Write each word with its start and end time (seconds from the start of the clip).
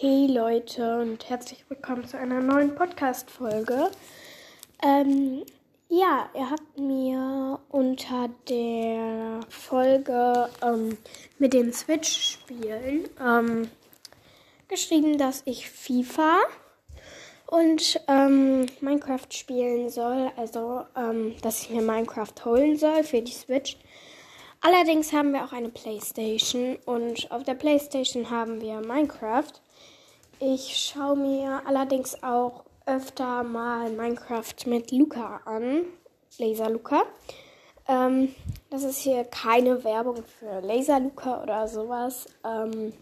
Hey 0.00 0.28
Leute 0.28 1.00
und 1.00 1.28
herzlich 1.28 1.64
willkommen 1.68 2.06
zu 2.06 2.16
einer 2.16 2.40
neuen 2.40 2.72
Podcast-Folge. 2.76 3.90
Ähm, 4.80 5.42
ja, 5.88 6.30
ihr 6.36 6.50
habt 6.50 6.78
mir 6.78 7.58
unter 7.68 8.30
der 8.48 9.40
Folge 9.48 10.50
ähm, 10.62 10.96
mit 11.40 11.52
den 11.52 11.72
Switch-Spielen 11.72 13.08
ähm, 13.20 13.68
geschrieben, 14.68 15.18
dass 15.18 15.42
ich 15.46 15.68
FIFA 15.68 16.36
und 17.48 18.00
ähm, 18.06 18.66
Minecraft 18.80 19.26
spielen 19.30 19.90
soll. 19.90 20.30
Also, 20.36 20.84
ähm, 20.96 21.34
dass 21.42 21.62
ich 21.62 21.70
mir 21.70 21.82
Minecraft 21.82 22.44
holen 22.44 22.76
soll 22.76 23.02
für 23.02 23.20
die 23.20 23.32
Switch. 23.32 23.76
Allerdings 24.60 25.12
haben 25.12 25.32
wir 25.32 25.44
auch 25.44 25.52
eine 25.52 25.68
Playstation 25.68 26.76
und 26.84 27.30
auf 27.30 27.44
der 27.44 27.54
Playstation 27.54 28.30
haben 28.30 28.60
wir 28.60 28.80
Minecraft. 28.80 29.52
Ich 30.40 30.76
schaue 30.76 31.16
mir 31.16 31.62
allerdings 31.64 32.22
auch 32.22 32.64
öfter 32.86 33.44
mal 33.44 33.90
Minecraft 33.90 34.54
mit 34.66 34.90
Luca 34.90 35.40
an, 35.44 35.84
Laser 36.38 36.70
Luca. 36.70 37.02
Ähm, 37.86 38.34
das 38.70 38.82
ist 38.82 38.98
hier 38.98 39.24
keine 39.24 39.84
Werbung 39.84 40.24
für 40.24 40.60
Laser 40.60 41.00
Luca 41.00 41.42
oder 41.42 41.68
sowas. 41.68 42.26
Ähm, 42.44 42.92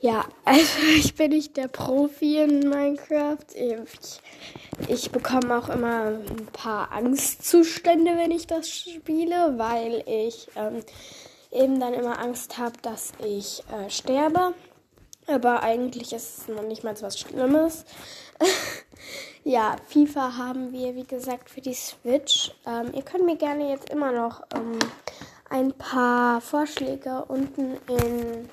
ja, 0.00 0.24
also 0.44 0.78
ich 0.96 1.14
bin 1.14 1.30
nicht 1.30 1.56
der 1.56 1.68
Profi 1.68 2.38
in 2.38 2.68
Minecraft. 2.68 3.46
Ich, 3.54 4.20
ich 4.88 5.10
bekomme 5.10 5.58
auch 5.58 5.68
immer 5.68 6.06
ein 6.06 6.48
paar 6.52 6.92
Angstzustände, 6.92 8.16
wenn 8.16 8.30
ich 8.30 8.46
das 8.46 8.70
spiele, 8.70 9.54
weil 9.56 10.02
ich 10.06 10.48
ähm, 10.56 10.82
eben 11.50 11.80
dann 11.80 11.94
immer 11.94 12.18
Angst 12.18 12.58
habe, 12.58 12.76
dass 12.82 13.12
ich 13.24 13.62
äh, 13.72 13.90
sterbe. 13.90 14.54
Aber 15.26 15.62
eigentlich 15.62 16.12
ist 16.12 16.38
es 16.38 16.48
noch 16.48 16.62
nicht 16.62 16.82
mal 16.82 16.96
so 16.96 17.06
was 17.06 17.18
Schlimmes. 17.18 17.84
ja, 19.44 19.76
FIFA 19.88 20.36
haben 20.36 20.72
wir, 20.72 20.96
wie 20.96 21.06
gesagt, 21.06 21.50
für 21.50 21.60
die 21.60 21.74
Switch. 21.74 22.52
Ähm, 22.66 22.92
ihr 22.94 23.02
könnt 23.02 23.24
mir 23.24 23.36
gerne 23.36 23.70
jetzt 23.70 23.90
immer 23.90 24.12
noch 24.12 24.42
ähm, 24.54 24.78
ein 25.48 25.72
paar 25.72 26.40
Vorschläge 26.40 27.24
unten 27.26 27.76
in 27.88 28.48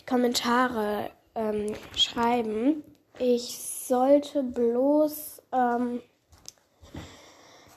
die 0.00 0.06
Kommentare 0.06 1.10
ähm, 1.34 1.74
schreiben. 1.96 2.82
Ich 3.18 3.58
sollte 3.58 4.42
bloß 4.42 5.41
ähm, 5.52 6.00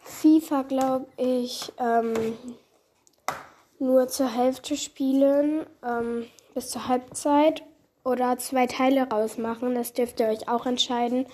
FIFA, 0.04 0.64
glaube 0.64 1.08
ich, 1.18 1.72
ähm, 1.78 2.14
nur 3.80 4.08
zur 4.08 4.28
Hälfte 4.28 4.78
spielen, 4.78 5.66
ähm, 5.84 6.26
bis 6.54 6.70
zur 6.70 6.88
Halbzeit 6.88 7.64
oder 8.04 8.38
zwei 8.38 8.68
Teile 8.68 9.10
rausmachen. 9.10 9.76
Das 9.76 9.94
dürft 9.94 10.20
ihr 10.20 10.28
euch 10.28 10.48
auch 10.48 10.66
entscheiden, 10.66 11.26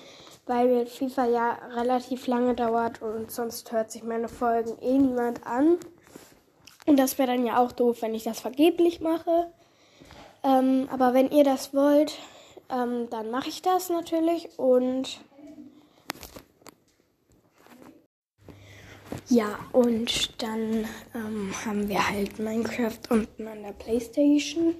weil 0.47 0.87
FIFA 0.87 1.25
ja 1.25 1.57
relativ 1.75 2.27
lange 2.27 2.55
dauert 2.55 3.01
und 3.01 3.31
sonst 3.31 3.71
hört 3.71 3.91
sich 3.91 4.03
meine 4.03 4.27
Folgen 4.27 4.77
eh 4.81 4.97
niemand 4.97 5.45
an. 5.45 5.77
Und 6.87 6.97
das 6.97 7.19
wäre 7.19 7.35
dann 7.35 7.45
ja 7.45 7.63
auch 7.63 7.71
doof, 7.71 8.01
wenn 8.01 8.15
ich 8.15 8.23
das 8.23 8.39
vergeblich 8.39 9.01
mache. 9.01 9.51
Ähm, 10.43 10.89
aber 10.91 11.13
wenn 11.13 11.29
ihr 11.29 11.43
das 11.43 11.73
wollt, 11.73 12.17
ähm, 12.69 13.07
dann 13.11 13.29
mache 13.29 13.49
ich 13.49 13.61
das 13.61 13.89
natürlich 13.89 14.57
und 14.57 15.19
Ja, 19.29 19.59
und 19.71 20.41
dann 20.41 20.85
ähm, 21.15 21.53
haben 21.65 21.87
wir 21.87 22.09
halt 22.09 22.39
Minecraft 22.39 22.99
unten 23.09 23.47
an 23.47 23.63
der 23.63 23.71
Playstation. 23.71 24.75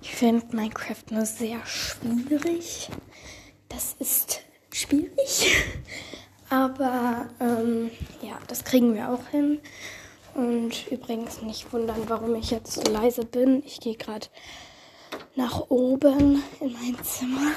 Ich 0.00 0.12
finde 0.12 0.54
Minecraft 0.54 1.02
nur 1.10 1.26
sehr 1.26 1.64
schwierig. 1.66 2.88
Das 3.68 3.96
ist 3.98 4.40
schwierig. 4.72 5.64
Aber 6.50 7.28
ähm, 7.40 7.90
ja, 8.22 8.38
das 8.46 8.64
kriegen 8.64 8.94
wir 8.94 9.10
auch 9.10 9.26
hin. 9.28 9.60
Und 10.34 10.86
übrigens 10.90 11.42
nicht 11.42 11.72
wundern, 11.72 12.08
warum 12.08 12.34
ich 12.36 12.50
jetzt 12.50 12.74
so 12.74 12.82
leise 12.82 13.24
bin. 13.24 13.62
Ich 13.66 13.80
gehe 13.80 13.96
gerade 13.96 14.28
nach 15.34 15.70
oben 15.70 16.42
in 16.60 16.72
mein 16.72 16.96
Zimmer. 17.02 17.52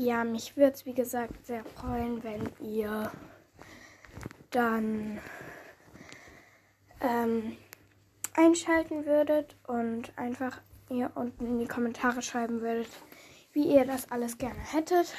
Ja, 0.00 0.22
mich 0.22 0.56
würde 0.56 0.74
es 0.74 0.86
wie 0.86 0.94
gesagt 0.94 1.44
sehr 1.44 1.64
freuen, 1.64 2.22
wenn 2.22 2.48
ihr 2.60 3.10
dann 4.50 5.18
ähm, 7.00 7.56
einschalten 8.34 9.06
würdet 9.06 9.56
und 9.66 10.16
einfach 10.16 10.60
ihr 10.88 11.10
unten 11.16 11.46
in 11.46 11.58
die 11.58 11.66
Kommentare 11.66 12.22
schreiben 12.22 12.60
würdet, 12.60 12.86
wie 13.52 13.74
ihr 13.74 13.84
das 13.86 14.12
alles 14.12 14.38
gerne 14.38 14.60
hättet, 14.60 15.12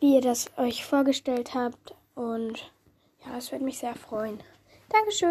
wie 0.00 0.14
ihr 0.14 0.22
das 0.22 0.46
euch 0.56 0.86
vorgestellt 0.86 1.52
habt 1.52 1.94
und 2.14 2.72
ja, 3.22 3.34
das 3.34 3.52
würde 3.52 3.66
mich 3.66 3.78
sehr 3.78 3.94
freuen. 3.94 4.42
Dankeschön. 4.88 5.28